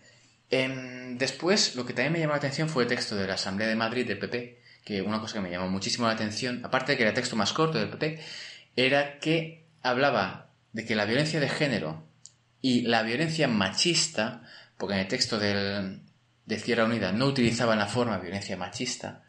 [0.52, 3.68] Em, después, lo que también me llamó la atención fue el texto de la Asamblea
[3.68, 6.98] de Madrid del PP, que una cosa que me llamó muchísimo la atención, aparte de
[6.98, 8.20] que era el texto más corto del PP,
[8.76, 12.08] era que hablaba de que la violencia de género
[12.62, 14.44] y la violencia machista,
[14.80, 16.00] porque en el texto del,
[16.46, 19.24] de Izquierda Unida no utilizaban la forma violencia machista.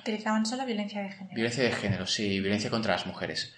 [0.00, 1.34] Utilizaban solo violencia de género.
[1.34, 3.54] Violencia de género, sí, violencia contra las mujeres.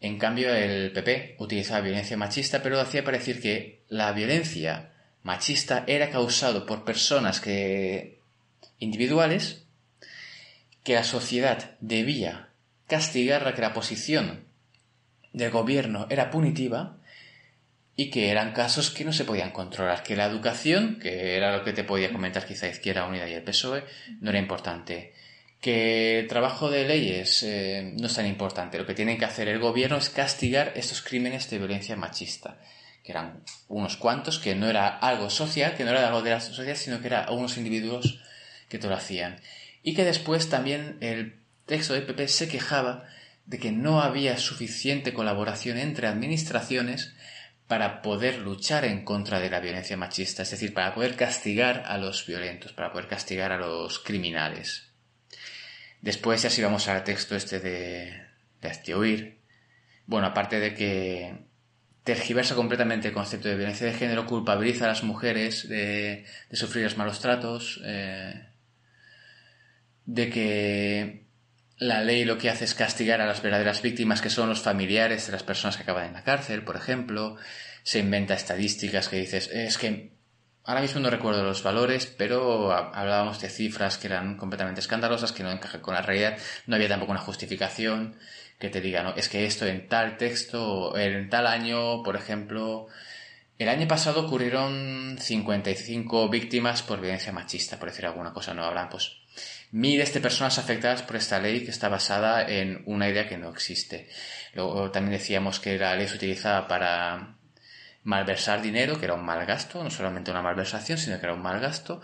[0.00, 4.90] En cambio, el PP utilizaba violencia machista, pero hacía parecer que la violencia
[5.22, 8.20] machista era causado por personas que
[8.80, 9.64] individuales
[10.82, 12.48] que la sociedad debía
[12.88, 14.44] castigar, que la posición
[15.32, 16.95] del gobierno era punitiva
[17.96, 21.64] y que eran casos que no se podían controlar, que la educación, que era lo
[21.64, 23.84] que te podía comentar quizá Izquierda Unida y el PSOE,
[24.20, 25.14] no era importante,
[25.62, 29.48] que el trabajo de leyes eh, no es tan importante, lo que tiene que hacer
[29.48, 32.58] el gobierno es castigar estos crímenes de violencia machista,
[33.02, 36.40] que eran unos cuantos, que no era algo social, que no era algo de la
[36.40, 38.20] sociedad, sino que eran unos individuos
[38.68, 39.40] que te lo hacían.
[39.82, 43.04] Y que después también el texto del PP se quejaba
[43.46, 47.14] de que no había suficiente colaboración entre administraciones
[47.68, 51.98] para poder luchar en contra de la violencia machista, es decir, para poder castigar a
[51.98, 54.90] los violentos, para poder castigar a los criminales.
[56.00, 58.22] Después ya si vamos al texto este de,
[58.60, 59.36] de huir
[60.06, 61.34] bueno, aparte de que
[62.04, 66.96] tergiversa completamente el concepto de violencia de género, culpabiliza a las mujeres de, sufrir los
[66.96, 68.46] malos tratos, eh,
[70.06, 71.25] de que
[71.78, 75.26] la ley lo que hace es castigar a las verdaderas víctimas, que son los familiares
[75.26, 77.36] de las personas que acaban en la cárcel, por ejemplo.
[77.82, 80.12] Se inventa estadísticas que dices, es que
[80.64, 85.42] ahora mismo no recuerdo los valores, pero hablábamos de cifras que eran completamente escandalosas, que
[85.42, 86.38] no encajan con la realidad.
[86.66, 88.16] No había tampoco una justificación
[88.58, 92.88] que te diga, no, es que esto en tal texto, en tal año, por ejemplo,
[93.58, 98.88] el año pasado ocurrieron 55 víctimas por violencia machista, por decir alguna cosa, no hablan,
[98.88, 99.18] pues
[99.76, 103.50] miles de personas afectadas por esta ley que está basada en una idea que no
[103.50, 104.08] existe.
[104.54, 107.36] Luego también decíamos que la ley se utilizaba para
[108.02, 111.42] malversar dinero, que era un mal gasto, no solamente una malversación, sino que era un
[111.42, 112.00] mal gasto,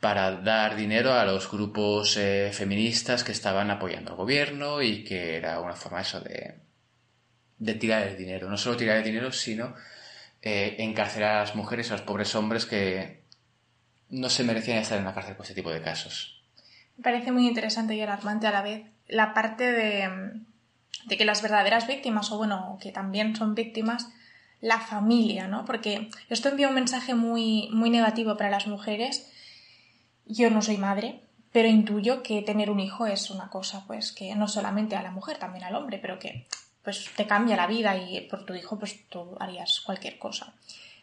[0.00, 5.36] para dar dinero a los grupos eh, feministas que estaban apoyando al gobierno y que
[5.36, 6.56] era una forma eso de,
[7.78, 8.50] tirar el dinero.
[8.50, 9.76] No solo tirar el dinero, sino
[10.42, 13.22] eh, encarcelar a las mujeres a los pobres hombres que
[14.10, 16.41] no se merecían estar en la cárcel por este tipo de casos.
[17.02, 20.08] Parece muy interesante y alarmante a la vez la parte de,
[21.04, 24.08] de que las verdaderas víctimas, o bueno, que también son víctimas,
[24.60, 25.64] la familia, ¿no?
[25.64, 29.28] Porque esto envía un mensaje muy, muy negativo para las mujeres.
[30.26, 34.34] Yo no soy madre, pero intuyo que tener un hijo es una cosa, pues, que
[34.36, 36.46] no solamente a la mujer, también al hombre, pero que
[36.84, 40.52] pues te cambia la vida y por tu hijo pues tú harías cualquier cosa.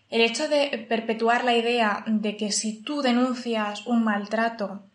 [0.09, 4.88] El hecho de perpetuar la idea de que si tú denuncias un maltrato Mm,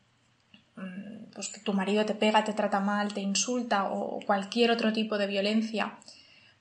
[1.34, 5.18] pues que tu marido te pega, te trata mal, te insulta o cualquier otro tipo
[5.18, 5.98] de violencia,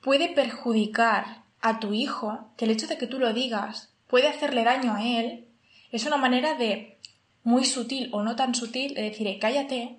[0.01, 4.64] puede perjudicar a tu hijo, que el hecho de que tú lo digas puede hacerle
[4.64, 5.47] daño a él,
[5.91, 6.97] es una manera de
[7.43, 9.97] muy sutil o no tan sutil de decir, eh, cállate,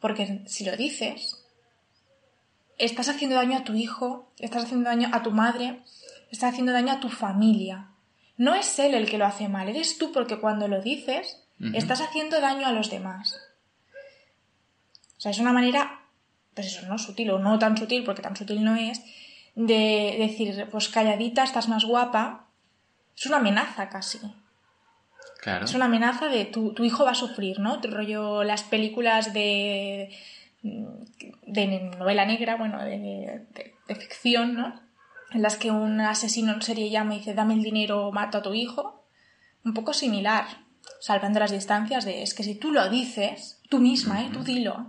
[0.00, 1.44] porque si lo dices,
[2.78, 5.82] estás haciendo daño a tu hijo, estás haciendo daño a tu madre,
[6.30, 7.88] estás haciendo daño a tu familia.
[8.36, 11.42] No es él el que lo hace mal, eres tú porque cuando lo dices,
[11.74, 13.36] estás haciendo daño a los demás.
[15.18, 16.00] O sea, es una manera,
[16.54, 19.02] pues eso, no sutil o no tan sutil, porque tan sutil no es,
[19.56, 22.46] de decir, pues calladita, estás más guapa.
[23.16, 24.20] Es una amenaza casi.
[25.40, 25.64] Claro.
[25.64, 27.80] Es una amenaza de tu, tu hijo va a sufrir, ¿no?
[27.80, 30.16] Te rollo las películas de,
[30.62, 33.44] de novela negra, bueno, de,
[33.88, 34.80] de, ficción, ¿no?
[35.32, 38.38] En las que un asesino en serie llama y dice, dame el dinero o mato
[38.38, 39.04] a tu hijo.
[39.64, 40.44] Un poco similar,
[41.00, 44.30] salvando las distancias de, es que si tú lo dices, tú misma, ¿eh?
[44.32, 44.86] Tú dilo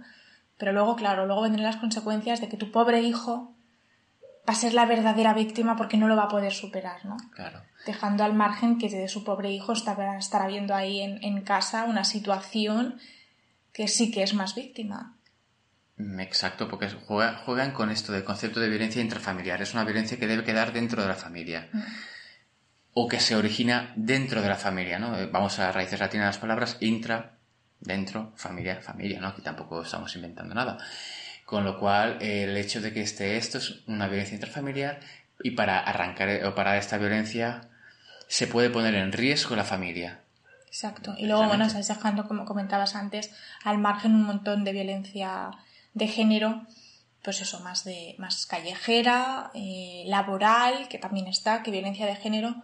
[0.59, 3.55] pero luego, claro, luego vendrán las consecuencias de que tu pobre hijo
[4.47, 7.15] va a ser la verdadera víctima porque no lo va a poder superar, ¿no?
[7.33, 7.63] Claro.
[7.85, 12.03] Dejando al margen que de su pobre hijo estará, estará viendo ahí en, casa una
[12.03, 12.99] situación
[13.71, 15.15] que sí que es más víctima.
[15.95, 19.61] Mm, exacto, porque juegan con esto del concepto de violencia intrafamiliar.
[19.61, 21.69] Es una violencia que debe quedar dentro de la familia.
[21.71, 21.81] Mm.
[22.95, 25.15] O que se origina dentro de la familia, ¿no?
[25.31, 27.38] Vamos a raíces latinas de las palabras intra
[27.79, 29.27] dentro, familia, familia, ¿no?
[29.27, 30.77] Aquí tampoco estamos inventando nada.
[31.45, 34.99] Con lo cual, el hecho de que esté esto es una violencia intrafamiliar
[35.41, 37.61] y para arrancar o parar esta violencia
[38.27, 40.19] se puede poner en riesgo la familia.
[40.67, 41.15] Exacto.
[41.17, 43.31] Y luego, bueno, estás dejando, como comentabas antes,
[43.63, 45.49] al margen un montón de violencia
[45.95, 46.67] de género,
[47.23, 52.55] pues eso, más de más callejera, eh, laboral, que también está, que violencia de género,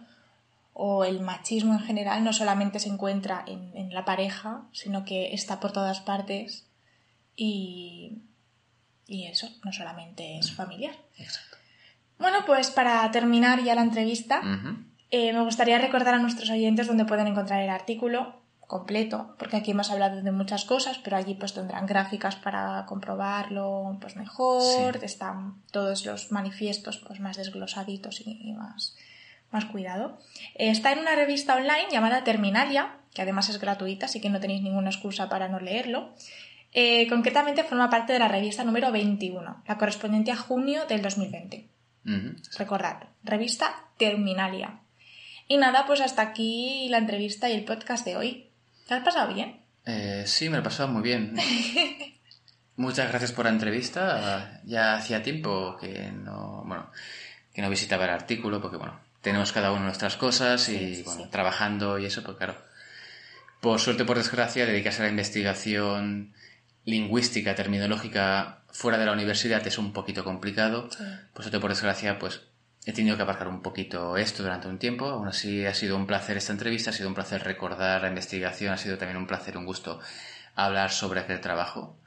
[0.78, 5.58] o el machismo en general no solamente se encuentra en, la pareja, sino que está
[5.58, 6.66] por todas partes
[7.34, 8.18] y,
[9.06, 10.94] y eso no solamente es familiar.
[11.16, 11.56] Exacto.
[12.18, 14.42] Bueno, pues para terminar ya la entrevista,
[15.10, 19.70] eh, me gustaría recordar a nuestros oyentes dónde pueden encontrar el artículo, completo, porque aquí
[19.70, 25.62] hemos hablado de muchas cosas, pero allí pues tendrán gráficas para comprobarlo pues mejor, están
[25.70, 28.96] todos los manifiestos pues más desglosaditos y, más,
[29.50, 30.18] más cuidado.
[30.54, 34.62] está en una revista online llamada Terminalia, que además es gratuita, así que no tenéis
[34.62, 36.14] ninguna excusa para no leerlo.
[36.72, 41.66] Eh, concretamente forma parte de la revista número 21, la correspondiente a junio del 2020.
[42.58, 44.80] Recordad, revista Terminalia.
[45.48, 48.50] Y nada, pues hasta aquí la entrevista y el podcast de hoy.
[48.86, 49.60] ¿Te has pasado bien?
[49.86, 51.34] Eh, sí, me lo he pasado muy bien.
[52.76, 54.60] Muchas gracias por la entrevista.
[54.64, 56.90] Ya hacía tiempo que no, bueno,
[57.54, 61.98] que no visitaba el artículo porque, bueno, tenemos cada uno nuestras cosas y, bueno, trabajando
[61.98, 62.54] y eso, pues claro.
[63.60, 66.32] Por suerte, por desgracia, dedicarse a la investigación
[66.84, 70.88] lingüística, terminológica fuera de la universidad es un poquito complicado.
[71.32, 72.42] Por suerte, por desgracia, pues
[72.84, 75.06] he tenido que aparcar un poquito esto durante un tiempo.
[75.06, 78.74] Aún así, ha sido un placer esta entrevista, ha sido un placer recordar la investigación,
[78.74, 79.98] ha sido también un placer, un gusto
[80.54, 81.98] hablar sobre aquel trabajo.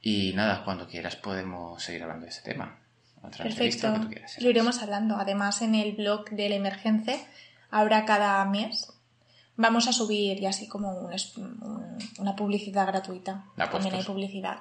[0.00, 2.83] Y nada, cuando quieras podemos seguir hablando de ese tema.
[3.26, 3.94] Otra Perfecto.
[4.40, 5.16] Lo iremos hablando.
[5.16, 7.24] Además, en el blog del Emergence
[7.70, 8.94] habrá cada mes
[9.56, 11.08] vamos a subir y así como
[12.18, 13.44] una publicidad gratuita.
[13.56, 14.58] También hay publicidad.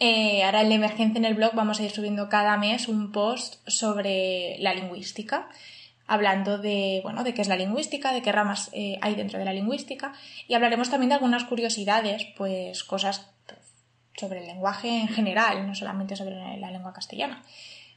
[0.00, 3.12] Eh, ahora en la emergencia en el blog vamos a ir subiendo cada mes un
[3.12, 5.48] post sobre la lingüística,
[6.06, 9.44] hablando de, bueno, de qué es la lingüística, de qué ramas eh, hay dentro de
[9.44, 10.12] la lingüística
[10.48, 13.31] y hablaremos también de algunas curiosidades, pues cosas
[14.22, 17.42] sobre el lenguaje en general, no solamente sobre la lengua castellana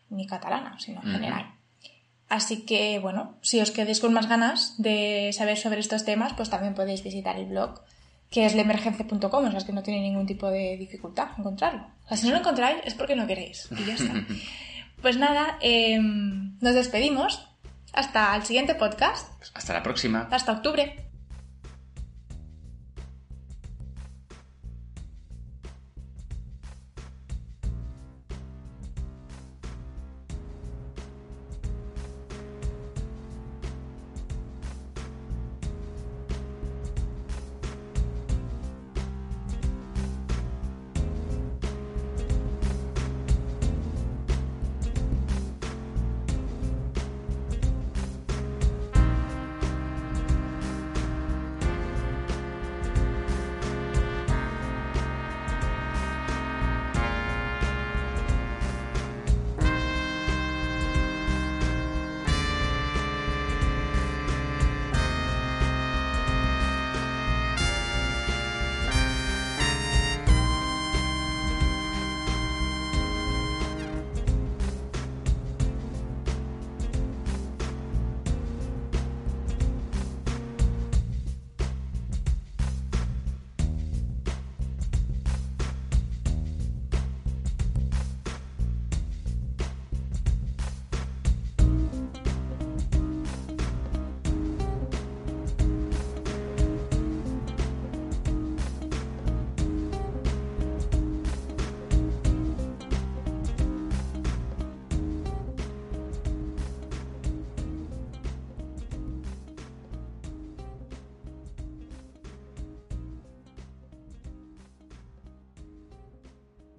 [0.09, 1.53] ni catalana, sino en general.
[2.29, 6.49] Así que, bueno, si os quedéis con más ganas de saber sobre estos temas, pues
[6.49, 7.81] también podéis visitar el blog,
[8.31, 11.87] que es lemergencia.com, o sea, es que no tiene ningún tipo de dificultad encontrarlo.
[12.05, 14.13] O sea, si no lo encontráis es porque no queréis, y ya está.
[15.01, 17.47] pues nada, em, nos despedimos.
[17.93, 19.29] Hasta el siguiente podcast.
[19.53, 20.27] Hasta la próxima.
[20.29, 21.04] Hasta octubre.